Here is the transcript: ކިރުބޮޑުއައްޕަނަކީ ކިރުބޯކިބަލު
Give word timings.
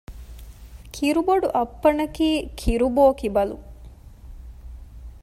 ކިރުބޮޑުއައްޕަނަކީ 0.95 2.27
ކިރުބޯކިބަލު 2.59 3.55